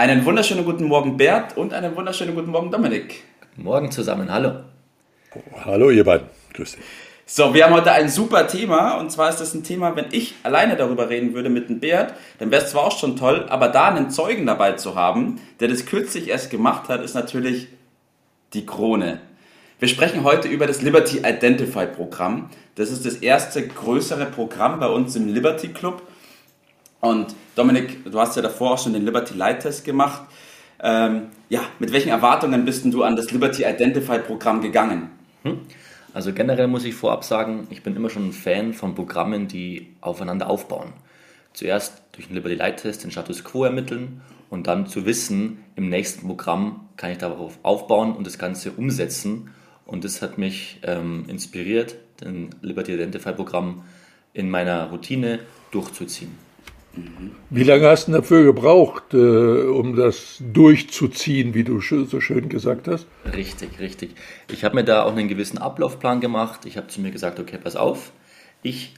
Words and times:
Einen 0.00 0.24
wunderschönen 0.24 0.64
guten 0.64 0.84
Morgen 0.84 1.18
Bert 1.18 1.58
und 1.58 1.74
einen 1.74 1.94
wunderschönen 1.94 2.34
guten 2.34 2.50
Morgen 2.50 2.70
Dominik. 2.70 3.22
Guten 3.50 3.64
Morgen 3.64 3.90
zusammen, 3.92 4.32
hallo. 4.32 4.60
Hallo 5.62 5.90
ihr 5.90 6.04
beiden, 6.04 6.26
grüß 6.54 6.76
dich. 6.76 6.84
So, 7.26 7.52
wir 7.52 7.66
haben 7.66 7.74
heute 7.74 7.92
ein 7.92 8.08
super 8.08 8.48
Thema 8.48 8.94
und 8.94 9.12
zwar 9.12 9.28
ist 9.28 9.42
das 9.42 9.52
ein 9.52 9.62
Thema, 9.62 9.96
wenn 9.96 10.06
ich 10.10 10.36
alleine 10.42 10.74
darüber 10.76 11.10
reden 11.10 11.34
würde 11.34 11.50
mit 11.50 11.68
dem 11.68 11.80
Bert, 11.80 12.14
dann 12.38 12.50
wäre 12.50 12.64
es 12.64 12.70
zwar 12.70 12.84
auch 12.84 12.98
schon 12.98 13.16
toll, 13.16 13.44
aber 13.50 13.68
da 13.68 13.88
einen 13.88 14.08
Zeugen 14.08 14.46
dabei 14.46 14.72
zu 14.72 14.94
haben, 14.94 15.38
der 15.60 15.68
das 15.68 15.84
kürzlich 15.84 16.28
erst 16.28 16.48
gemacht 16.48 16.88
hat, 16.88 17.02
ist 17.02 17.12
natürlich 17.12 17.68
die 18.54 18.64
Krone. 18.64 19.20
Wir 19.80 19.88
sprechen 19.88 20.24
heute 20.24 20.48
über 20.48 20.66
das 20.66 20.80
Liberty 20.80 21.18
Identify 21.18 21.86
Programm. 21.86 22.48
Das 22.76 22.90
ist 22.90 23.04
das 23.04 23.16
erste 23.16 23.68
größere 23.68 24.24
Programm 24.24 24.80
bei 24.80 24.88
uns 24.88 25.14
im 25.14 25.28
Liberty 25.28 25.68
Club 25.68 26.00
und 27.00 27.34
Dominik, 27.56 28.04
du 28.10 28.18
hast 28.20 28.36
ja 28.36 28.42
davor 28.42 28.72
auch 28.72 28.78
schon 28.78 28.92
den 28.92 29.04
Liberty 29.04 29.34
Light 29.34 29.60
Test 29.60 29.84
gemacht. 29.84 30.22
Ähm, 30.82 31.28
ja, 31.48 31.60
mit 31.78 31.92
welchen 31.92 32.10
Erwartungen 32.10 32.64
bist 32.64 32.84
du 32.86 33.02
an 33.02 33.16
das 33.16 33.30
Liberty 33.30 33.64
Identify 33.64 34.18
Programm 34.18 34.60
gegangen? 34.60 35.10
Hm? 35.42 35.60
Also 36.12 36.32
generell 36.32 36.66
muss 36.66 36.84
ich 36.84 36.94
vorab 36.94 37.24
sagen, 37.24 37.68
ich 37.70 37.82
bin 37.82 37.94
immer 37.96 38.10
schon 38.10 38.28
ein 38.28 38.32
Fan 38.32 38.74
von 38.74 38.94
Programmen, 38.94 39.46
die 39.46 39.94
aufeinander 40.00 40.48
aufbauen. 40.48 40.92
Zuerst 41.52 42.02
durch 42.12 42.28
den 42.28 42.34
Liberty 42.34 42.54
Light 42.54 42.78
Test 42.78 43.04
den 43.04 43.10
Status 43.10 43.44
Quo 43.44 43.64
ermitteln 43.64 44.20
und 44.48 44.66
dann 44.66 44.86
zu 44.86 45.06
wissen, 45.06 45.64
im 45.76 45.88
nächsten 45.88 46.26
Programm 46.26 46.88
kann 46.96 47.12
ich 47.12 47.18
darauf 47.18 47.58
aufbauen 47.62 48.14
und 48.14 48.26
das 48.26 48.38
Ganze 48.38 48.72
umsetzen. 48.72 49.50
Und 49.86 50.04
das 50.04 50.22
hat 50.22 50.38
mich 50.38 50.80
ähm, 50.82 51.24
inspiriert, 51.28 51.96
den 52.20 52.50
Liberty 52.60 52.94
Identify 52.94 53.32
Programm 53.32 53.84
in 54.32 54.50
meiner 54.50 54.90
Routine 54.90 55.40
durchzuziehen. 55.70 56.49
Wie 57.50 57.62
lange 57.62 57.88
hast 57.88 58.08
du 58.08 58.12
dafür 58.12 58.44
gebraucht, 58.44 59.14
äh, 59.14 59.16
um 59.16 59.94
das 59.94 60.38
durchzuziehen, 60.40 61.54
wie 61.54 61.62
du 61.62 61.80
so 61.80 62.20
schön 62.20 62.48
gesagt 62.48 62.88
hast? 62.88 63.06
Richtig, 63.32 63.78
richtig. 63.78 64.14
Ich 64.50 64.64
habe 64.64 64.74
mir 64.74 64.84
da 64.84 65.04
auch 65.04 65.12
einen 65.12 65.28
gewissen 65.28 65.58
Ablaufplan 65.58 66.20
gemacht. 66.20 66.66
Ich 66.66 66.76
habe 66.76 66.88
zu 66.88 67.00
mir 67.00 67.10
gesagt, 67.10 67.38
okay, 67.38 67.58
pass 67.62 67.76
auf, 67.76 68.12
ich 68.62 68.94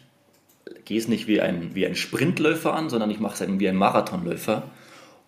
gehe 0.85 0.99
es 0.99 1.09
nicht 1.09 1.27
wie 1.27 1.41
ein, 1.41 1.75
wie 1.75 1.87
ein 1.87 1.95
Sprintläufer 1.95 2.75
an, 2.75 2.89
sondern 2.89 3.11
ich 3.11 3.21
mache 3.21 3.45
es 3.45 3.61
wie 3.61 3.69
ein 3.69 3.77
Marathonläufer 3.77 4.65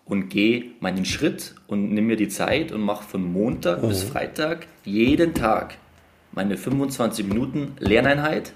und 0.05 0.29
gehe 0.29 0.65
meinen 0.79 1.05
Schritt 1.05 1.55
und 1.67 1.91
nehme 1.93 2.07
mir 2.07 2.17
die 2.17 2.29
Zeit 2.29 2.71
und 2.71 2.81
mache 2.81 3.03
von 3.03 3.23
Montag 3.23 3.83
mhm. 3.83 3.89
bis 3.89 4.03
Freitag 4.03 4.67
jeden 4.83 5.33
Tag 5.33 5.77
meine 6.31 6.57
25 6.57 7.27
Minuten 7.27 7.75
Lerneinheit 7.79 8.53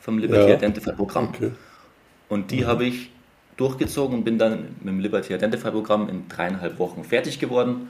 vom 0.00 0.18
Liberty 0.18 0.50
ja. 0.50 0.56
Identify 0.56 0.92
Programm. 0.92 1.28
Okay. 1.28 1.50
Und 2.28 2.50
die 2.50 2.62
mhm. 2.62 2.66
habe 2.66 2.84
ich 2.84 3.10
durchgezogen 3.56 4.18
und 4.18 4.24
bin 4.24 4.38
dann 4.38 4.76
mit 4.80 4.88
dem 4.88 5.00
Liberty 5.00 5.34
Identify 5.34 5.70
Programm 5.70 6.08
in 6.08 6.28
dreieinhalb 6.28 6.78
Wochen 6.78 7.04
fertig 7.04 7.38
geworden 7.38 7.88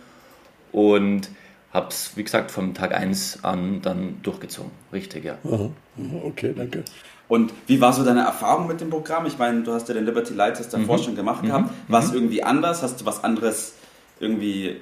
und 0.72 1.28
habe 1.72 1.88
es, 1.88 2.16
wie 2.16 2.24
gesagt, 2.24 2.50
vom 2.50 2.74
Tag 2.74 2.94
1 2.94 3.44
an 3.44 3.80
dann 3.80 4.20
durchgezogen. 4.22 4.70
Richtig, 4.92 5.24
ja. 5.24 5.38
Okay, 6.24 6.52
danke. 6.56 6.84
Und 7.28 7.52
wie 7.66 7.80
war 7.80 7.94
so 7.94 8.04
deine 8.04 8.20
Erfahrung 8.20 8.66
mit 8.66 8.80
dem 8.82 8.90
Programm? 8.90 9.24
Ich 9.24 9.38
meine, 9.38 9.62
du 9.62 9.72
hast 9.72 9.88
ja 9.88 9.94
den 9.94 10.04
Liberty 10.04 10.34
Light 10.34 10.58
Test 10.58 10.74
davor 10.74 10.98
mhm. 10.98 11.02
schon 11.02 11.16
gemacht 11.16 11.42
mhm. 11.42 11.46
gehabt. 11.46 11.70
War 11.88 12.00
es 12.00 12.10
mhm. 12.10 12.16
irgendwie 12.16 12.42
anders? 12.42 12.82
Hast 12.82 13.00
du 13.00 13.06
was 13.06 13.24
anderes 13.24 13.74
irgendwie, 14.20 14.76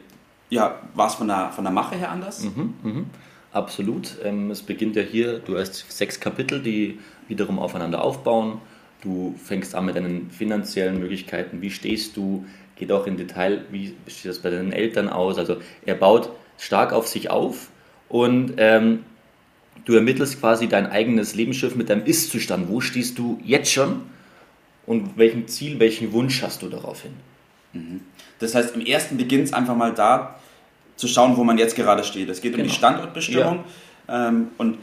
ja, 0.48 0.80
war 0.94 1.06
es 1.06 1.14
von 1.14 1.28
der, 1.28 1.50
von 1.52 1.62
der 1.62 1.72
Mache 1.72 1.94
her 1.94 2.10
anders? 2.10 2.42
Mhm. 2.42 2.74
Mhm. 2.82 3.06
Absolut. 3.52 4.16
Ähm, 4.24 4.50
es 4.50 4.62
beginnt 4.62 4.96
ja 4.96 5.02
hier, 5.02 5.38
du 5.38 5.58
hast 5.58 5.90
sechs 5.92 6.18
Kapitel, 6.18 6.60
die 6.60 6.98
wiederum 7.28 7.60
aufeinander 7.60 8.02
aufbauen. 8.02 8.60
Du 9.02 9.34
fängst 9.42 9.74
an 9.74 9.86
mit 9.86 9.96
deinen 9.96 10.30
finanziellen 10.30 10.98
Möglichkeiten. 10.98 11.62
Wie 11.62 11.70
stehst 11.70 12.16
du? 12.16 12.44
Geht 12.76 12.92
auch 12.92 13.06
in 13.06 13.16
Detail, 13.16 13.64
wie 13.70 13.94
sieht 14.06 14.24
das 14.24 14.38
bei 14.38 14.50
deinen 14.50 14.72
Eltern 14.72 15.08
aus? 15.08 15.38
Also 15.38 15.56
er 15.84 15.94
baut 15.94 16.30
stark 16.58 16.92
auf 16.92 17.08
sich 17.08 17.30
auf 17.30 17.68
und 18.08 18.54
ähm, 18.56 19.04
du 19.84 19.94
ermittelst 19.94 20.40
quasi 20.40 20.66
dein 20.66 20.86
eigenes 20.86 21.34
Lebensschiff 21.34 21.74
mit 21.76 21.90
deinem 21.90 22.04
Ist-Zustand. 22.04 22.68
Wo 22.68 22.80
stehst 22.80 23.18
du 23.18 23.38
jetzt 23.44 23.70
schon 23.70 24.02
und 24.86 25.16
welchen 25.16 25.46
Ziel, 25.46 25.78
welchen 25.78 26.12
Wunsch 26.12 26.42
hast 26.42 26.62
du 26.62 26.68
daraufhin? 26.68 27.12
Mhm. 27.72 28.00
Das 28.38 28.54
heißt, 28.54 28.74
im 28.74 28.84
ersten 28.84 29.16
beginnt 29.16 29.44
es 29.44 29.52
einfach 29.52 29.76
mal 29.76 29.92
da 29.92 30.40
zu 30.96 31.06
schauen, 31.06 31.36
wo 31.36 31.44
man 31.44 31.58
jetzt 31.58 31.76
gerade 31.76 32.04
steht. 32.04 32.28
Es 32.28 32.40
geht 32.40 32.52
genau. 32.52 32.64
um 32.64 32.68
die 32.68 32.74
genau. 32.74 32.88
Standortbestimmung 32.88 33.64
ja. 34.08 34.28
ähm, 34.28 34.48
und 34.58 34.78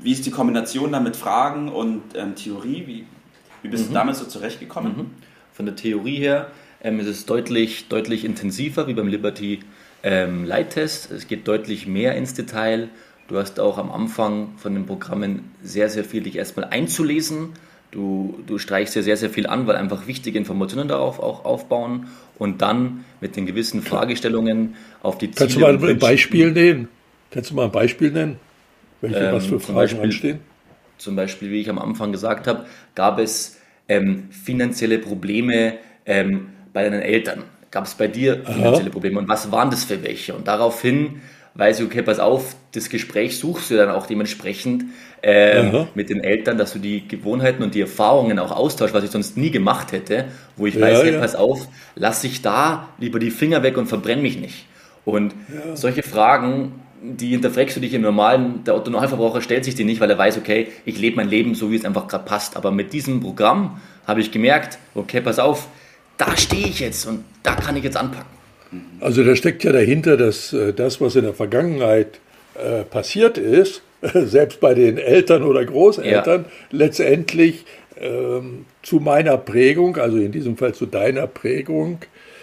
wie 0.00 0.12
ist 0.12 0.24
die 0.24 0.30
Kombination 0.30 0.92
da 0.92 1.00
mit 1.00 1.16
Fragen 1.16 1.68
und 1.68 2.02
ähm, 2.14 2.34
Theorie? 2.34 2.84
Wie, 2.86 3.06
wie 3.62 3.68
bist 3.68 3.84
mhm. 3.84 3.88
du 3.88 3.94
damit 3.94 4.16
so 4.16 4.24
zurechtgekommen? 4.24 4.96
Mhm. 4.96 5.10
Von 5.52 5.66
der 5.66 5.76
Theorie 5.76 6.16
her 6.16 6.50
ähm, 6.82 7.00
ist 7.00 7.06
es 7.06 7.26
deutlich, 7.26 7.88
deutlich 7.88 8.24
intensiver 8.24 8.86
wie 8.86 8.94
beim 8.94 9.08
Liberty 9.08 9.60
ähm, 10.02 10.44
Light 10.44 10.70
Test. 10.70 11.10
Es 11.10 11.28
geht 11.28 11.46
deutlich 11.46 11.86
mehr 11.86 12.14
ins 12.16 12.34
Detail. 12.34 12.88
Du 13.28 13.38
hast 13.38 13.60
auch 13.60 13.78
am 13.78 13.90
Anfang 13.90 14.54
von 14.56 14.74
den 14.74 14.86
Programmen 14.86 15.50
sehr, 15.62 15.88
sehr 15.88 16.04
viel 16.04 16.22
dich 16.22 16.36
erstmal 16.36 16.66
einzulesen. 16.66 17.50
Du, 17.90 18.42
du 18.46 18.58
streichst 18.58 18.96
dir 18.96 19.02
sehr, 19.02 19.16
sehr 19.16 19.30
viel 19.30 19.46
an, 19.46 19.66
weil 19.66 19.76
einfach 19.76 20.06
wichtige 20.06 20.38
Informationen 20.38 20.88
darauf 20.88 21.20
auch 21.20 21.44
aufbauen 21.44 22.08
und 22.38 22.62
dann 22.62 23.04
mit 23.20 23.36
den 23.36 23.46
gewissen 23.46 23.82
Fragestellungen 23.82 24.76
auf 25.02 25.18
die 25.18 25.30
Ziele. 25.30 25.38
Kannst 25.38 25.56
du 25.56 25.60
mal 25.60 25.90
ein 25.90 25.98
Beispiel 25.98 26.52
nennen? 26.52 26.88
Kannst 27.30 27.50
du 27.50 27.54
mal 27.54 27.66
ein 27.66 27.72
Beispiel 27.72 28.10
nennen? 28.10 28.36
Welche, 29.02 29.18
ähm, 29.18 29.34
was 29.34 29.46
für 29.46 29.60
Fragen 29.60 29.74
Beispiel, 29.74 30.00
anstehen? 30.00 30.40
Zum 30.98 31.16
Beispiel, 31.16 31.50
wie 31.50 31.60
ich 31.60 31.70
am 31.70 31.78
Anfang 31.78 32.12
gesagt 32.12 32.46
habe, 32.46 32.66
gab 32.94 33.18
es 33.18 33.58
ähm, 33.88 34.28
finanzielle 34.30 34.98
Probleme 34.98 35.74
ähm, 36.06 36.48
bei 36.72 36.84
deinen 36.84 37.02
Eltern. 37.02 37.44
Gab 37.70 37.84
es 37.84 37.94
bei 37.94 38.06
dir 38.06 38.44
finanzielle 38.44 38.86
Aha. 38.86 38.90
Probleme 38.90 39.18
und 39.18 39.28
was 39.28 39.50
waren 39.50 39.70
das 39.70 39.84
für 39.84 40.02
welche? 40.02 40.34
Und 40.34 40.46
daraufhin 40.46 41.22
weiß 41.54 41.80
ich, 41.80 41.86
okay, 41.86 42.02
pass 42.02 42.18
auf, 42.18 42.56
das 42.72 42.88
Gespräch 42.88 43.38
suchst 43.38 43.70
du 43.70 43.76
dann 43.76 43.90
auch 43.90 44.06
dementsprechend 44.06 44.84
ähm, 45.22 45.86
mit 45.94 46.08
den 46.08 46.22
Eltern, 46.24 46.56
dass 46.56 46.72
du 46.72 46.78
die 46.78 47.06
Gewohnheiten 47.06 47.62
und 47.62 47.74
die 47.74 47.82
Erfahrungen 47.82 48.38
auch 48.38 48.52
austauschst, 48.52 48.94
was 48.94 49.04
ich 49.04 49.10
sonst 49.10 49.36
nie 49.36 49.50
gemacht 49.50 49.92
hätte, 49.92 50.26
wo 50.56 50.66
ich 50.66 50.74
ja, 50.74 50.80
weiß, 50.82 51.02
hey, 51.02 51.12
ja. 51.12 51.20
pass 51.20 51.34
auf, 51.34 51.68
lass 51.94 52.24
ich 52.24 52.42
da 52.42 52.88
lieber 52.98 53.18
die 53.18 53.30
Finger 53.30 53.62
weg 53.62 53.76
und 53.76 53.86
verbrenn 53.86 54.22
mich 54.22 54.38
nicht. 54.38 54.66
Und 55.04 55.34
ja. 55.52 55.76
solche 55.76 56.02
Fragen 56.02 56.80
die 57.02 57.28
hinterfragst 57.28 57.76
du 57.76 57.80
dich 57.80 57.94
im 57.94 58.02
normalen, 58.02 58.64
der 58.64 58.74
Autonormalverbraucher 58.74 59.42
stellt 59.42 59.64
sich 59.64 59.74
die 59.74 59.84
nicht, 59.84 60.00
weil 60.00 60.10
er 60.10 60.18
weiß, 60.18 60.38
okay, 60.38 60.68
ich 60.84 60.98
lebe 60.98 61.16
mein 61.16 61.28
Leben 61.28 61.54
so, 61.54 61.70
wie 61.70 61.76
es 61.76 61.84
einfach 61.84 62.06
gerade 62.06 62.24
passt. 62.24 62.56
Aber 62.56 62.70
mit 62.70 62.92
diesem 62.92 63.20
Programm 63.20 63.80
habe 64.06 64.20
ich 64.20 64.30
gemerkt, 64.30 64.78
okay, 64.94 65.20
pass 65.20 65.38
auf, 65.38 65.68
da 66.16 66.36
stehe 66.36 66.66
ich 66.66 66.80
jetzt 66.80 67.06
und 67.06 67.24
da 67.42 67.54
kann 67.54 67.76
ich 67.76 67.84
jetzt 67.84 67.96
anpacken. 67.96 68.30
Also 69.00 69.24
da 69.24 69.36
steckt 69.36 69.64
ja 69.64 69.72
dahinter, 69.72 70.16
dass 70.16 70.52
äh, 70.52 70.72
das, 70.72 71.00
was 71.00 71.16
in 71.16 71.24
der 71.24 71.34
Vergangenheit 71.34 72.20
äh, 72.54 72.84
passiert 72.84 73.36
ist, 73.36 73.82
selbst 74.14 74.60
bei 74.60 74.74
den 74.74 74.98
Eltern 74.98 75.42
oder 75.42 75.64
Großeltern, 75.64 76.44
ja. 76.44 76.50
letztendlich 76.70 77.64
ähm, 78.00 78.64
zu 78.82 78.96
meiner 78.96 79.36
Prägung, 79.36 79.96
also 79.96 80.18
in 80.18 80.32
diesem 80.32 80.56
Fall 80.56 80.74
zu 80.74 80.86
deiner 80.86 81.26
Prägung, 81.26 81.98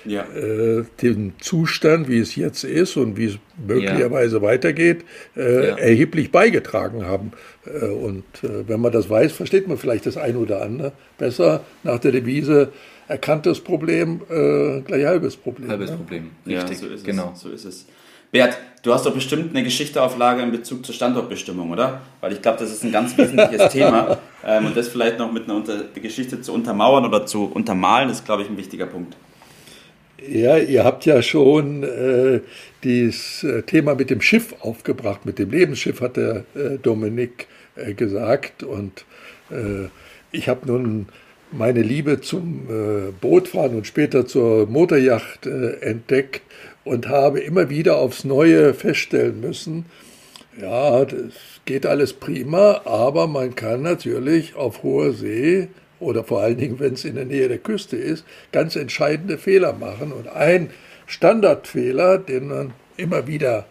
ja. 0.06 0.24
äh, 0.24 0.84
den 1.02 1.34
Zustand, 1.40 2.10
wie 2.10 2.20
es 2.20 2.36
jetzt 2.36 2.64
ist 2.64 2.98
und 2.98 3.18
wie 3.18 3.26
es 3.26 3.40
möglicherweise 3.66 4.38
ja. 4.38 4.42
weitergeht, 4.42 5.06
äh, 5.36 5.68
ja. 5.68 5.76
erheblich 5.78 6.32
beigetragen 6.32 7.06
haben. 7.06 7.32
Äh, 7.66 7.86
und 7.86 8.24
äh, 8.44 8.68
wenn 8.68 8.82
man 8.82 8.92
das 8.92 9.10
weiß, 9.10 9.32
versteht 9.32 9.68
man 9.68 9.78
vielleicht 9.78 10.06
das 10.06 10.18
eine 10.18 10.38
oder 10.38 10.62
andere 10.62 10.94
besser 11.18 11.64
nach 11.84 12.00
der 12.00 12.12
Devise, 12.12 12.72
erkanntes 13.08 13.60
Problem, 13.60 14.22
äh, 14.30 14.82
gleich 14.82 15.06
halbes 15.06 15.36
Problem. 15.36 15.70
Halbes 15.70 15.92
ne? 15.92 15.98
Problem, 15.98 16.32
richtig, 16.46 16.78
so 16.78 16.88
ist 16.88 17.04
genau. 17.04 17.32
Es, 17.34 17.42
so 17.42 17.50
ist 17.50 17.66
es. 17.66 17.86
Bert, 18.32 18.58
du 18.84 18.94
hast 18.94 19.08
doch 19.08 19.14
bestimmt 19.14 19.56
eine 19.56 19.64
Geschichte 19.64 20.02
auf 20.04 20.18
Lager 20.18 20.44
in 20.44 20.52
Bezug 20.52 20.86
zur 20.86 20.94
Standortbestimmung, 20.94 21.72
oder? 21.72 22.02
Weil 22.22 22.34
ich 22.34 22.42
glaube, 22.42 22.60
das 22.60 22.72
ist 22.72 22.84
ein 22.84 22.92
ganz 22.92 23.18
wesentliches 23.18 23.70
Thema. 23.72 24.20
Ähm, 24.46 24.68
und 24.68 24.78
das 24.78 24.88
vielleicht 24.88 25.18
noch 25.18 25.32
mit 25.32 25.46
einer 25.46 25.56
Unter 25.56 25.86
Geschichte 25.96 26.40
zu 26.40 26.54
untermauern 26.54 27.06
oder 27.06 27.26
zu 27.26 27.46
untermalen, 27.46 28.10
ist, 28.10 28.26
glaube 28.26 28.44
ich, 28.44 28.50
ein 28.50 28.58
wichtiger 28.58 28.86
Punkt. 28.86 29.16
Ja, 30.28 30.58
ihr 30.58 30.84
habt 30.84 31.06
ja 31.06 31.22
schon 31.22 31.84
äh, 31.84 32.42
dieses 32.84 33.44
äh, 33.44 33.62
Thema 33.64 33.96
mit 33.96 34.10
dem 34.10 34.22
Schiff 34.22 34.56
aufgebracht, 34.60 35.26
mit 35.26 35.40
dem 35.40 35.52
Lebensschiff, 35.52 36.02
hat 36.02 36.18
der 36.18 36.46
äh, 36.56 36.78
Dominik 36.82 37.48
äh, 37.76 37.94
gesagt. 37.94 38.64
Und 38.64 39.06
äh, 39.50 39.88
ich 40.32 40.50
habe 40.50 40.68
nun 40.68 41.08
meine 41.52 41.82
Liebe 41.82 42.22
zum 42.22 42.68
äh, 42.70 43.12
Bootfahren 43.22 43.76
und 43.76 43.88
später 43.88 44.28
zur 44.28 44.68
Motorjacht 44.68 45.46
äh, 45.46 45.80
entdeckt 45.82 46.42
und 46.84 47.08
habe 47.08 47.40
immer 47.40 47.70
wieder 47.70 47.98
aufs 47.98 48.24
Neue 48.24 48.74
feststellen 48.74 49.40
müssen, 49.40 49.86
ja, 50.60 51.06
das 51.06 51.34
geht 51.66 51.86
alles 51.86 52.14
prima, 52.14 52.82
aber 52.84 53.28
man 53.28 53.56
kann 53.56 53.82
natürlich 53.82 54.56
auf 54.56 54.84
hoher 54.84 55.14
See 55.14 55.70
oder 56.00 56.24
vor 56.24 56.42
allen 56.42 56.58
Dingen, 56.58 56.80
wenn 56.80 56.94
es 56.94 57.06
in 57.06 57.16
der 57.16 57.26
Nähe 57.26 57.48
der 57.48 57.58
Küste 57.58 57.98
ist, 57.98 58.26
ganz 58.52 58.76
entscheidende 58.76 59.38
Fehler 59.38 59.74
machen. 59.74 60.12
Und 60.12 60.28
ein 60.28 60.70
Standardfehler, 61.08 62.18
den 62.18 62.48
man 62.48 62.74
immer 62.98 63.28
wieder 63.28 63.66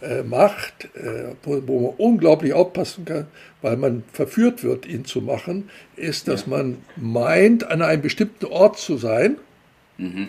äh, 0.00 0.22
macht, 0.22 0.88
äh, 0.94 1.34
wo, 1.42 1.60
wo, 1.66 1.80
man 1.80 1.94
unglaublich 1.96 2.52
aufpassen 2.52 3.04
kann, 3.04 3.26
weil 3.62 3.76
man 3.76 4.04
verführt 4.12 4.62
wird, 4.62 4.86
ihn 4.86 5.04
zu 5.04 5.20
machen, 5.20 5.70
ist, 5.96 6.28
dass 6.28 6.42
ja. 6.42 6.50
man 6.50 6.78
meint, 6.96 7.68
an 7.68 7.82
einem 7.82 8.02
bestimmten 8.02 8.46
Ort 8.46 8.78
zu 8.78 8.96
sein. 8.96 9.36
Mhm. 9.96 10.28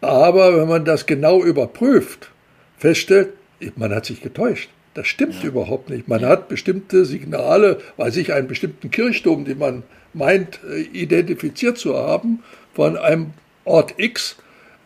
Aber 0.00 0.56
wenn 0.56 0.68
man 0.68 0.84
das 0.84 1.06
genau 1.06 1.42
überprüft, 1.42 2.30
feststellt, 2.78 3.32
man 3.76 3.94
hat 3.94 4.06
sich 4.06 4.20
getäuscht. 4.20 4.70
Das 4.96 5.08
stimmt 5.08 5.42
ja. 5.42 5.48
überhaupt 5.48 5.90
nicht. 5.90 6.08
Man 6.08 6.24
hat 6.24 6.48
bestimmte 6.48 7.04
Signale, 7.04 7.80
weiß 7.98 8.16
ich, 8.16 8.32
einen 8.32 8.48
bestimmten 8.48 8.90
Kirchturm, 8.90 9.44
den 9.44 9.58
man 9.58 9.82
meint, 10.14 10.60
äh, 10.72 10.80
identifiziert 10.80 11.76
zu 11.76 11.94
haben, 11.94 12.42
von 12.72 12.96
einem 12.96 13.34
Ort 13.66 13.94
X. 13.98 14.36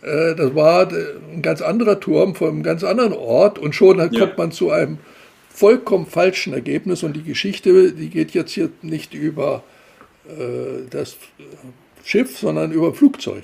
Äh, 0.02 0.34
das 0.34 0.56
war 0.56 0.92
äh, 0.92 1.14
ein 1.32 1.42
ganz 1.42 1.62
anderer 1.62 2.00
Turm 2.00 2.34
von 2.34 2.48
einem 2.48 2.62
ganz 2.64 2.82
anderen 2.82 3.12
Ort 3.12 3.60
und 3.60 3.72
schon 3.72 3.98
ja. 3.98 4.08
kommt 4.08 4.36
man 4.36 4.50
zu 4.50 4.72
einem 4.72 4.98
vollkommen 5.48 6.06
falschen 6.06 6.54
Ergebnis 6.54 7.04
und 7.04 7.14
die 7.14 7.22
Geschichte, 7.22 7.92
die 7.92 8.10
geht 8.10 8.32
jetzt 8.32 8.52
hier 8.52 8.70
nicht 8.82 9.14
über 9.14 9.62
das 10.90 11.16
Schiff, 12.04 12.38
sondern 12.38 12.70
über 12.70 12.94
Flugzeug. 12.94 13.42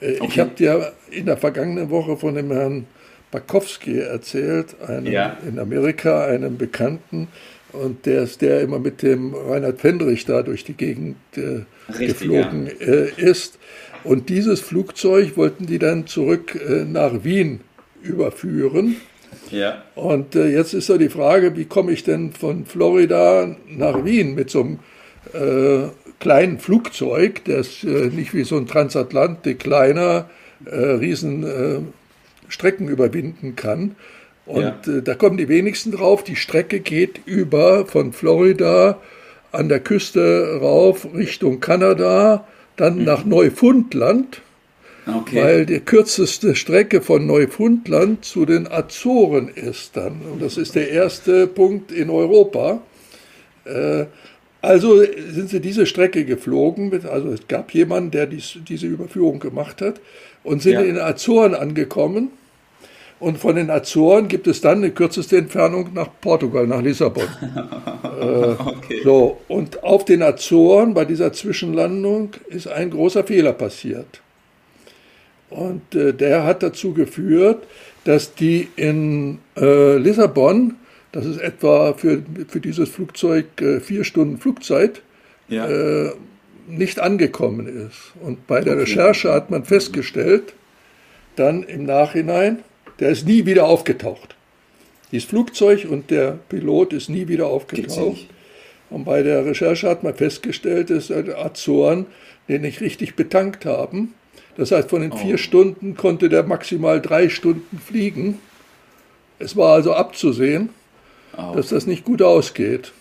Okay. 0.00 0.18
Ich 0.26 0.40
habe 0.40 0.50
dir 0.50 0.92
in 1.10 1.26
der 1.26 1.36
vergangenen 1.36 1.88
Woche 1.88 2.16
von 2.16 2.34
dem 2.34 2.50
Herrn 2.50 2.86
Bakowski 3.30 3.98
erzählt, 3.98 4.76
einem, 4.86 5.12
ja. 5.12 5.36
in 5.46 5.58
Amerika, 5.58 6.24
einem 6.24 6.58
Bekannten. 6.58 7.28
Und 7.72 8.06
der 8.06 8.22
ist 8.22 8.40
der 8.42 8.62
immer 8.62 8.80
mit 8.80 9.02
dem 9.02 9.34
Reinhard 9.34 9.80
Fendrich 9.80 10.24
da 10.24 10.42
durch 10.42 10.64
die 10.64 10.74
Gegend 10.74 11.16
äh, 11.36 11.60
Richtig, 11.88 12.18
geflogen 12.18 12.66
ja. 12.66 12.86
äh, 12.86 13.10
ist. 13.16 13.58
Und 14.02 14.28
dieses 14.28 14.60
Flugzeug 14.60 15.36
wollten 15.36 15.66
die 15.66 15.78
dann 15.78 16.06
zurück 16.06 16.54
äh, 16.56 16.84
nach 16.84 17.22
Wien 17.22 17.60
überführen. 18.02 18.96
Ja. 19.50 19.84
Und 19.94 20.34
äh, 20.34 20.48
jetzt 20.48 20.74
ist 20.74 20.88
ja 20.88 20.98
die 20.98 21.08
Frage, 21.08 21.56
wie 21.56 21.66
komme 21.66 21.92
ich 21.92 22.02
denn 22.02 22.32
von 22.32 22.64
Florida 22.66 23.54
nach 23.68 24.04
Wien 24.04 24.34
mit 24.34 24.50
so 24.50 24.60
einem 24.60 24.78
äh, 25.32 25.88
kleinen 26.18 26.58
Flugzeug, 26.58 27.44
das 27.44 27.84
äh, 27.84 28.08
nicht 28.08 28.34
wie 28.34 28.44
so 28.44 28.56
ein 28.56 28.66
Transatlantik 28.66 29.60
kleiner, 29.60 30.28
riesen 30.66 31.92
Strecken 32.50 32.88
überwinden 32.88 33.56
kann. 33.56 33.96
Und 34.46 34.62
ja. 34.86 34.98
äh, 34.98 35.02
da 35.02 35.14
kommen 35.14 35.36
die 35.36 35.48
wenigsten 35.48 35.92
drauf. 35.92 36.24
Die 36.24 36.36
Strecke 36.36 36.80
geht 36.80 37.20
über 37.24 37.86
von 37.86 38.12
Florida 38.12 39.00
an 39.52 39.68
der 39.68 39.80
Küste 39.80 40.58
rauf 40.60 41.06
Richtung 41.14 41.60
Kanada, 41.60 42.46
dann 42.76 42.98
mhm. 42.98 43.04
nach 43.04 43.24
Neufundland, 43.24 44.42
okay. 45.06 45.42
weil 45.42 45.66
die 45.66 45.80
kürzeste 45.80 46.54
Strecke 46.54 47.00
von 47.00 47.26
Neufundland 47.26 48.24
zu 48.24 48.46
den 48.46 48.70
Azoren 48.70 49.48
ist 49.48 49.96
dann. 49.96 50.20
Und 50.32 50.42
das 50.42 50.56
ist 50.56 50.74
der 50.74 50.90
erste 50.90 51.46
Punkt 51.46 51.92
in 51.92 52.10
Europa. 52.10 52.80
Äh, 53.64 54.06
also 54.62 55.02
sind 55.02 55.48
sie 55.48 55.60
diese 55.60 55.86
Strecke 55.86 56.24
geflogen, 56.24 56.92
also 57.06 57.28
es 57.28 57.48
gab 57.48 57.72
jemanden, 57.72 58.10
der 58.10 58.26
dies, 58.26 58.58
diese 58.68 58.86
Überführung 58.86 59.40
gemacht 59.40 59.80
hat 59.80 60.00
und 60.44 60.60
sind 60.60 60.74
ja. 60.74 60.80
in 60.80 60.94
den 60.94 60.98
Azoren 60.98 61.54
angekommen 61.54 62.30
und 63.20 63.38
von 63.38 63.54
den 63.54 63.70
Azoren 63.70 64.28
gibt 64.28 64.46
es 64.46 64.62
dann 64.62 64.80
die 64.82 64.90
kürzeste 64.90 65.36
Entfernung 65.36 65.92
nach 65.92 66.08
Portugal, 66.20 66.66
nach 66.66 66.80
Lissabon. 66.80 67.22
äh, 68.20 68.24
okay. 68.58 69.02
So, 69.04 69.38
und 69.46 69.84
auf 69.84 70.06
den 70.06 70.22
Azoren 70.22 70.94
bei 70.94 71.04
dieser 71.04 71.32
Zwischenlandung 71.32 72.30
ist 72.48 72.66
ein 72.66 72.90
großer 72.90 73.24
Fehler 73.24 73.52
passiert. 73.52 74.22
Und 75.50 75.94
äh, 75.94 76.14
der 76.14 76.44
hat 76.44 76.62
dazu 76.62 76.94
geführt, 76.94 77.66
dass 78.04 78.34
die 78.34 78.68
in 78.76 79.38
äh, 79.56 79.96
Lissabon, 79.98 80.76
das 81.12 81.26
ist 81.26 81.40
etwa 81.40 81.92
für, 81.92 82.22
für 82.48 82.60
dieses 82.60 82.88
Flugzeug 82.88 83.60
äh, 83.60 83.80
vier 83.80 84.04
Stunden 84.04 84.38
Flugzeit, 84.38 85.02
ja. 85.48 85.68
Äh, 85.68 86.12
nicht 86.68 87.00
angekommen 87.00 87.66
ist. 87.66 88.12
Und 88.22 88.46
bei 88.46 88.60
der 88.60 88.74
okay. 88.74 88.82
Recherche 88.82 89.32
hat 89.32 89.50
man 89.50 89.64
festgestellt, 89.64 90.54
dann 91.36 91.64
im 91.64 91.84
Nachhinein, 91.84 92.60
der 93.00 93.10
ist 93.10 93.26
nie 93.26 93.46
wieder 93.46 93.66
aufgetaucht. 93.66 94.36
Dieses 95.10 95.28
Flugzeug 95.28 95.86
und 95.90 96.10
der 96.10 96.38
Pilot 96.48 96.92
ist 96.92 97.08
nie 97.08 97.26
wieder 97.26 97.46
aufgetaucht. 97.46 98.26
Und 98.90 99.04
bei 99.04 99.22
der 99.22 99.44
Recherche 99.44 99.88
hat 99.88 100.02
man 100.02 100.14
festgestellt, 100.14 100.90
dass 100.90 101.10
Azoren 101.10 102.06
den 102.48 102.62
nicht 102.62 102.80
richtig 102.80 103.16
betankt 103.16 103.64
haben. 103.64 104.14
Das 104.56 104.72
heißt, 104.72 104.90
von 104.90 105.00
den 105.00 105.12
oh. 105.12 105.16
vier 105.16 105.38
Stunden 105.38 105.96
konnte 105.96 106.28
der 106.28 106.42
maximal 106.42 107.00
drei 107.00 107.28
Stunden 107.28 107.78
fliegen. 107.78 108.38
Es 109.38 109.56
war 109.56 109.74
also 109.74 109.94
abzusehen, 109.94 110.70
oh. 111.36 111.54
dass 111.54 111.68
das 111.68 111.86
nicht 111.86 112.04
gut 112.04 112.20
ausgeht. 112.20 112.92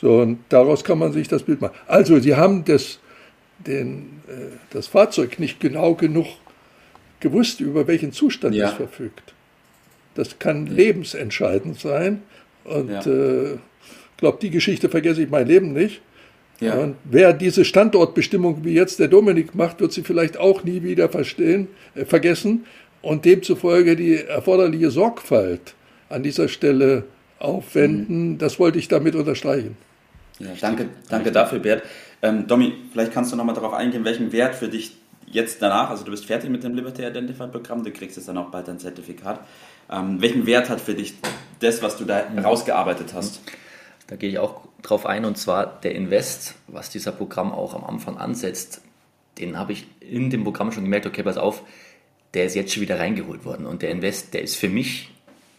So, 0.00 0.20
und 0.20 0.38
daraus 0.48 0.84
kann 0.84 0.98
man 0.98 1.12
sich 1.12 1.28
das 1.28 1.42
Bild 1.42 1.60
machen. 1.60 1.76
Also, 1.86 2.18
sie 2.20 2.36
haben 2.36 2.64
das, 2.64 2.98
den, 3.58 4.22
äh, 4.28 4.56
das 4.70 4.86
Fahrzeug 4.86 5.38
nicht 5.38 5.60
genau 5.60 5.94
genug 5.94 6.26
gewusst, 7.20 7.60
über 7.60 7.86
welchen 7.86 8.12
Zustand 8.12 8.54
ja. 8.54 8.68
es 8.68 8.74
verfügt. 8.74 9.34
Das 10.14 10.38
kann 10.38 10.66
ja. 10.66 10.72
lebensentscheidend 10.72 11.78
sein. 11.78 12.22
Und 12.64 12.90
ich 12.90 13.06
ja. 13.06 13.12
äh, 13.12 13.58
glaube, 14.16 14.38
die 14.40 14.50
Geschichte 14.50 14.88
vergesse 14.88 15.22
ich 15.22 15.30
mein 15.30 15.46
Leben 15.46 15.72
nicht. 15.72 16.00
Und 16.60 16.96
wer 17.04 17.32
diese 17.32 17.64
Standortbestimmung 17.64 18.64
wie 18.64 18.74
jetzt 18.74 18.98
der 18.98 19.06
Dominik 19.06 19.54
macht, 19.54 19.80
wird 19.80 19.92
sie 19.92 20.02
vielleicht 20.02 20.38
auch 20.38 20.64
nie 20.64 20.82
wieder 20.82 21.08
verstehen, 21.08 21.68
äh, 21.94 22.04
vergessen 22.04 22.66
und 23.00 23.24
demzufolge 23.24 23.94
die 23.94 24.16
erforderliche 24.16 24.90
Sorgfalt 24.90 25.74
an 26.08 26.24
dieser 26.24 26.48
Stelle 26.48 27.04
aufwenden. 27.38 28.32
Mhm. 28.32 28.38
Das 28.38 28.58
wollte 28.58 28.78
ich 28.78 28.88
damit 28.88 29.14
unterstreichen. 29.14 29.76
Ja, 30.40 30.48
danke, 30.60 30.88
danke 31.08 31.30
dafür, 31.30 31.60
Bert. 31.60 31.82
Ähm, 32.22 32.48
Domi, 32.48 32.72
vielleicht 32.92 33.12
kannst 33.12 33.32
du 33.32 33.36
nochmal 33.36 33.54
darauf 33.54 33.74
eingehen, 33.74 34.04
welchen 34.04 34.32
Wert 34.32 34.56
für 34.56 34.68
dich 34.68 34.96
jetzt 35.30 35.62
danach, 35.62 35.90
also 35.90 36.04
du 36.04 36.10
bist 36.10 36.26
fertig 36.26 36.50
mit 36.50 36.64
dem 36.64 36.74
Liberty 36.74 37.04
Identified 37.04 37.52
Programm, 37.52 37.84
du 37.84 37.90
kriegst 37.90 38.16
jetzt 38.16 38.28
dann 38.28 38.38
auch 38.38 38.50
bald 38.50 38.68
dein 38.68 38.78
Zertifikat. 38.78 39.40
Ähm, 39.90 40.20
welchen 40.20 40.46
Wert 40.46 40.68
hat 40.68 40.80
für 40.80 40.94
dich 40.94 41.14
das, 41.60 41.82
was 41.82 41.96
du 41.96 42.04
da 42.04 42.24
rausgearbeitet 42.42 43.14
hast? 43.14 43.40
Da 44.06 44.16
gehe 44.16 44.30
ich 44.30 44.38
auch 44.38 44.62
drauf 44.82 45.06
ein 45.06 45.24
und 45.24 45.36
zwar 45.36 45.80
der 45.80 45.94
Invest, 45.94 46.54
was 46.66 46.90
dieser 46.90 47.12
Programm 47.12 47.52
auch 47.52 47.74
am 47.74 47.84
Anfang 47.84 48.16
ansetzt, 48.16 48.82
den 49.38 49.58
habe 49.58 49.72
ich 49.72 49.86
in 50.00 50.30
dem 50.30 50.44
Programm 50.44 50.72
schon 50.72 50.84
gemerkt, 50.84 51.06
okay, 51.06 51.22
pass 51.22 51.36
auf, 51.36 51.62
der 52.34 52.44
ist 52.44 52.54
jetzt 52.54 52.72
schon 52.72 52.82
wieder 52.82 52.98
reingeholt 52.98 53.44
worden 53.44 53.66
und 53.66 53.82
der 53.82 53.90
Invest, 53.90 54.34
der 54.34 54.42
ist 54.42 54.56
für 54.56 54.68
mich 54.68 55.10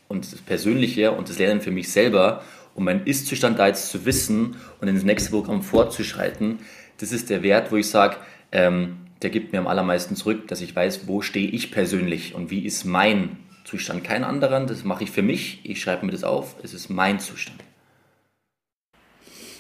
und 0.08 0.32
das 0.32 0.42
Persönliche 0.42 1.12
und 1.12 1.30
das 1.30 1.40
Lernen 1.40 1.62
für 1.62 1.72
mich 1.72 1.92
selber, 1.92 2.44
um 2.76 2.86
meinen 2.86 3.06
Ist-Zustand 3.06 3.60
da 3.60 3.68
jetzt 3.68 3.90
zu 3.90 4.06
wissen 4.06 4.58
und 4.82 4.88
ins 4.88 5.04
nächste 5.04 5.32
Programm 5.32 5.64
fortzuschreiten, 5.64 6.60
das 6.98 7.12
ist 7.12 7.30
der 7.30 7.44
Wert, 7.44 7.72
wo 7.72 7.78
ich 7.78 7.90
sage, 7.90 8.18
ähm, 8.52 8.98
der 9.22 9.30
gibt 9.30 9.52
mir 9.52 9.60
am 9.60 9.68
allermeisten 9.68 10.16
zurück, 10.16 10.48
dass 10.48 10.62
ich 10.62 10.76
weiß, 10.76 11.08
wo 11.08 11.22
stehe 11.22 11.48
ich 11.48 11.72
persönlich 11.72 12.36
und 12.36 12.52
wie 12.52 12.66
ist 12.66 12.86
mein 12.86 13.38
Zustand. 13.66 14.04
Kein 14.04 14.24
anderer, 14.24 14.66
das 14.66 14.84
mache 14.84 15.04
ich 15.04 15.12
für 15.12 15.22
mich, 15.22 15.60
ich 15.64 15.82
schreibe 15.82 16.06
mir 16.06 16.12
das 16.12 16.24
auf, 16.24 16.56
es 16.64 16.74
ist 16.74 16.90
mein 16.90 17.20
Zustand. 17.20 17.64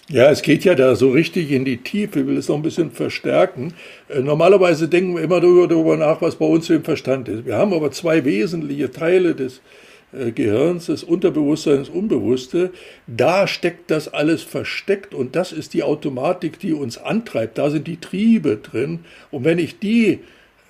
Ja, 0.07 0.31
es 0.31 0.41
geht 0.41 0.63
ja 0.63 0.73
da 0.73 0.95
so 0.95 1.11
richtig 1.11 1.51
in 1.51 1.65
die 1.65 1.77
Tiefe, 1.77 2.21
ich 2.21 2.25
will 2.25 2.37
es 2.37 2.47
noch 2.47 2.55
ein 2.55 2.63
bisschen 2.63 2.89
verstärken. 2.89 3.75
Äh, 4.07 4.21
normalerweise 4.21 4.87
denken 4.87 5.15
wir 5.15 5.21
immer 5.21 5.39
darüber 5.39 5.97
nach, 5.97 6.19
was 6.21 6.35
bei 6.35 6.45
uns 6.45 6.67
im 6.71 6.83
Verstand 6.83 7.27
ist. 7.27 7.45
Wir 7.45 7.57
haben 7.57 7.73
aber 7.73 7.91
zwei 7.91 8.25
wesentliche 8.25 8.89
Teile 8.89 9.35
des 9.35 9.57
äh, 9.57 9.61
Gehirns, 10.11 10.87
das 10.87 11.03
Unterbewusstsein, 11.03 11.77
das 11.77 11.89
Unbewusste, 11.89 12.71
da 13.05 13.45
steckt 13.47 13.91
das 13.91 14.07
alles 14.07 14.41
versteckt 14.41 15.13
und 15.13 15.35
das 15.35 15.51
ist 15.51 15.73
die 15.73 15.83
Automatik, 15.83 16.59
die 16.59 16.73
uns 16.73 16.97
antreibt. 16.97 17.57
Da 17.57 17.69
sind 17.69 17.85
die 17.85 17.97
Triebe 17.97 18.57
drin. 18.57 18.99
Und 19.29 19.43
wenn 19.43 19.59
ich 19.59 19.77
die 19.77 20.19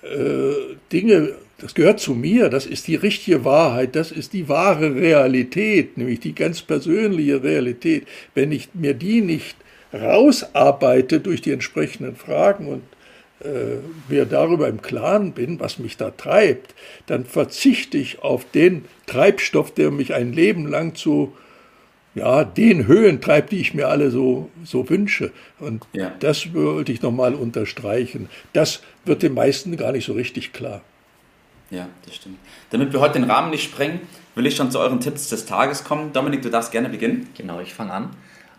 äh, 0.02 0.52
Dinge, 0.92 1.34
das 1.58 1.74
gehört 1.74 2.00
zu 2.00 2.14
mir, 2.14 2.50
das 2.50 2.66
ist 2.66 2.86
die 2.86 2.96
richtige 2.96 3.44
Wahrheit, 3.44 3.96
das 3.96 4.12
ist 4.12 4.34
die 4.34 4.48
wahre 4.48 4.94
Realität, 4.94 5.96
nämlich 5.96 6.20
die 6.20 6.34
ganz 6.34 6.60
persönliche 6.60 7.42
Realität. 7.42 8.06
Wenn 8.34 8.52
ich 8.52 8.68
mir 8.74 8.94
die 8.94 9.22
nicht 9.22 9.56
rausarbeite 9.92 11.20
durch 11.20 11.40
die 11.40 11.52
entsprechenden 11.52 12.14
Fragen 12.16 12.66
und 12.66 12.82
äh, 13.44 13.78
mir 14.08 14.26
darüber 14.26 14.68
im 14.68 14.82
Klaren 14.82 15.32
bin, 15.32 15.60
was 15.60 15.78
mich 15.78 15.96
da 15.96 16.10
treibt, 16.10 16.74
dann 17.06 17.24
verzichte 17.24 17.98
ich 17.98 18.22
auf 18.22 18.44
den 18.50 18.84
Treibstoff, 19.06 19.72
der 19.72 19.90
mich 19.90 20.14
ein 20.14 20.32
Leben 20.32 20.66
lang 20.66 20.94
zu 20.94 21.32
ja, 22.14 22.44
den 22.44 22.86
Höhentreib, 22.86 23.50
die 23.50 23.60
ich 23.60 23.72
mir 23.72 23.88
alle 23.88 24.10
so, 24.10 24.50
so 24.64 24.88
wünsche. 24.90 25.30
Und 25.58 25.86
ja. 25.92 26.12
das 26.18 26.52
wollte 26.52 26.92
ich 26.92 27.02
nochmal 27.02 27.34
unterstreichen. 27.34 28.28
Das 28.52 28.82
wird 29.04 29.22
den 29.22 29.34
meisten 29.34 29.76
gar 29.76 29.92
nicht 29.92 30.04
so 30.04 30.12
richtig 30.12 30.52
klar. 30.52 30.82
Ja, 31.70 31.88
das 32.04 32.16
stimmt. 32.16 32.38
Damit 32.70 32.92
wir 32.92 33.00
heute 33.00 33.20
den 33.20 33.30
Rahmen 33.30 33.50
nicht 33.50 33.62
sprengen, 33.62 34.00
will 34.34 34.46
ich 34.46 34.56
schon 34.56 34.70
zu 34.72 34.80
euren 34.80 35.00
Tipps 35.00 35.28
des 35.28 35.46
Tages 35.46 35.84
kommen. 35.84 36.12
Dominik, 36.12 36.42
du 36.42 36.50
darfst 36.50 36.72
gerne 36.72 36.88
beginnen. 36.88 37.28
Genau, 37.36 37.60
ich 37.60 37.72
fange 37.72 37.92
an. 37.92 38.10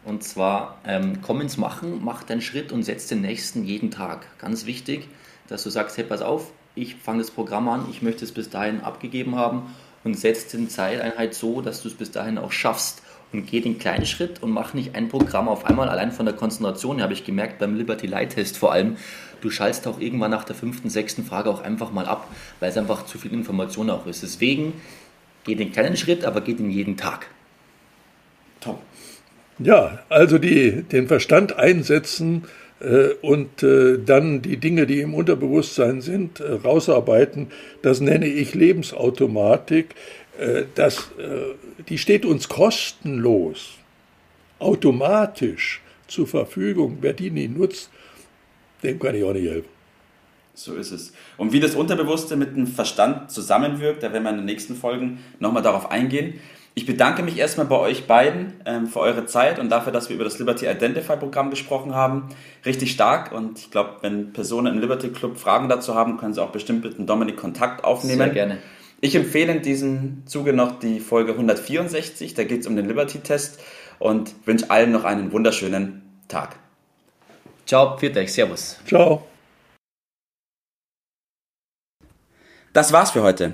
Und 0.04 0.24
zwar, 0.24 0.80
ähm, 0.86 1.20
komm 1.22 1.42
ins 1.42 1.58
Machen, 1.58 2.04
mach 2.04 2.24
deinen 2.24 2.42
Schritt 2.42 2.72
und 2.72 2.84
setz 2.84 3.08
den 3.08 3.22
nächsten 3.22 3.64
jeden 3.64 3.92
Tag. 3.92 4.26
Ganz 4.40 4.66
wichtig, 4.66 5.08
dass 5.48 5.64
du 5.64 5.70
sagst, 5.70 5.98
hey, 5.98 6.04
pass 6.04 6.22
auf, 6.22 6.52
ich 6.76 6.96
fange 6.96 7.20
das 7.20 7.32
Programm 7.32 7.70
an, 7.70 7.86
ich 7.92 8.02
möchte 8.02 8.26
es 8.26 8.32
bis 8.32 8.50
dahin 8.50 8.82
abgegeben 8.82 9.36
haben 9.36 9.74
und 10.04 10.18
setz 10.18 10.48
den 10.48 10.70
Zeiteinheit 10.70 11.34
so, 11.34 11.62
dass 11.62 11.84
du 11.84 11.90
es 11.90 11.94
bis 11.94 12.12
dahin 12.12 12.38
auch 12.38 12.52
schaffst 12.52 13.04
und 13.32 13.46
geh 13.46 13.62
den 13.62 13.78
kleinen 13.78 14.06
Schritt 14.06 14.42
und 14.42 14.52
mach 14.52 14.74
nicht 14.74 14.96
ein 14.96 15.10
Programm 15.10 15.48
auf 15.48 15.66
einmal. 15.66 15.90
Allein 15.90 16.12
von 16.12 16.26
der 16.26 16.36
Konzentration 16.36 17.02
habe 17.02 17.14
ich 17.14 17.24
gemerkt, 17.24 17.60
beim 17.60 17.76
Liberty 17.76 18.08
Light 18.08 18.32
Test 18.32 18.58
vor 18.58 18.72
allem, 18.72 18.98
du 19.42 19.50
schaltest 19.50 19.88
auch 19.88 20.00
irgendwann 20.00 20.32
nach 20.32 20.44
der 20.44 20.56
fünften, 20.56 20.90
sechsten 20.90 21.24
Frage 21.24 21.50
auch 21.50 21.62
einfach 21.62 21.92
mal 21.92 22.06
ab, 22.06 22.28
weil 22.60 22.70
es 22.70 22.78
einfach 22.78 23.06
zu 23.06 23.18
viel 23.18 23.34
Information 23.34 23.90
auch 23.90 24.06
ist. 24.08 24.24
Deswegen 24.24 24.74
geh 25.44 25.56
den 25.56 25.72
kleinen 25.72 25.98
Schritt, 25.98 26.26
aber 26.26 26.42
geh 26.42 26.54
den 26.54 26.72
jeden 26.72 26.98
Tag. 26.98 27.28
Top. 28.60 28.82
Ja, 29.64 30.00
also 30.10 30.38
die, 30.38 30.84
den 30.84 31.08
Verstand 31.08 31.58
einsetzen 31.58 32.46
äh, 32.80 33.10
und 33.22 33.64
äh, 33.64 34.00
dann 34.04 34.42
die 34.42 34.58
Dinge, 34.58 34.88
die 34.88 35.02
im 35.02 35.14
Unterbewusstsein 35.14 36.02
sind, 36.02 36.40
äh, 36.40 36.54
rausarbeiten, 36.54 37.48
das 37.82 38.00
nenne 38.00 38.28
ich 38.28 38.56
Lebensautomatik. 38.56 39.96
Äh, 40.40 40.64
das, 40.76 41.12
äh, 41.20 41.84
die 41.88 41.98
steht 41.98 42.26
uns 42.26 42.50
kostenlos, 42.50 43.72
automatisch 44.60 45.82
zur 46.08 46.28
Verfügung. 46.28 46.98
Wer 47.02 47.14
die 47.14 47.30
nie 47.30 47.48
nutzt, 47.48 47.90
dem 48.84 49.00
kann 49.00 49.16
ich 49.16 49.24
auch 49.24 49.34
nicht 49.34 49.50
helfen. 49.50 49.70
So 50.54 50.76
ist 50.76 50.92
es. 50.92 51.14
Und 51.38 51.54
wie 51.54 51.60
das 51.60 51.76
Unterbewusste 51.76 52.36
mit 52.36 52.56
dem 52.56 52.68
Verstand 52.68 53.32
zusammenwirkt, 53.32 54.04
da 54.04 54.12
werden 54.12 54.24
wir 54.24 54.32
in 54.32 54.38
den 54.38 54.46
nächsten 54.46 54.76
Folgen 54.76 55.20
nochmal 55.40 55.64
darauf 55.64 55.90
eingehen. 55.90 56.40
Ich 56.74 56.86
bedanke 56.86 57.22
mich 57.22 57.38
erstmal 57.38 57.66
bei 57.66 57.78
euch 57.78 58.08
beiden 58.08 58.54
ähm, 58.66 58.88
für 58.88 59.00
eure 59.00 59.26
Zeit 59.26 59.60
und 59.60 59.70
dafür, 59.70 59.92
dass 59.92 60.08
wir 60.08 60.16
über 60.16 60.24
das 60.24 60.40
Liberty 60.40 60.68
Identify 60.68 61.18
Programm 61.18 61.50
gesprochen 61.50 61.94
haben. 61.94 62.30
Richtig 62.66 62.92
stark 62.92 63.34
und 63.34 63.60
ich 63.60 63.72
glaube, 63.72 63.98
wenn 64.02 64.32
Personen 64.32 64.76
im 64.76 64.80
Liberty 64.80 65.10
Club 65.10 65.38
Fragen 65.38 65.68
dazu 65.68 65.96
haben, 65.96 66.18
können 66.18 66.34
sie 66.34 66.42
auch 66.42 66.52
bestimmt 66.52 66.86
mit 66.86 66.98
dem 66.98 67.08
Dominik 67.08 67.36
Kontakt 67.36 67.84
aufnehmen. 67.84 68.20
Sehr 68.20 68.30
gerne. 68.30 68.58
Ich 69.02 69.16
empfehle 69.16 69.52
in 69.52 69.62
diesem 69.64 70.24
Zuge 70.28 70.54
noch 70.54 70.80
die 70.80 71.00
Folge 71.00 71.34
164, 71.34 72.36
da 72.36 72.44
geht 72.46 72.62
es 72.62 72.68
um 72.68 72.76
den 72.76 72.88
Liberty-Test 72.88 73.60
und 74.00 74.34
wünsche 74.46 74.70
allen 74.70 74.92
noch 74.92 75.04
einen 75.04 75.32
wunderschönen 75.32 76.04
Tag. 76.28 76.56
Ciao, 77.66 77.98
viert 77.98 78.16
euch, 78.16 78.32
servus. 78.32 78.80
Ciao. 78.86 79.28
Das 82.74 82.94
war's 82.94 83.12
für 83.12 83.24
heute. 83.24 83.54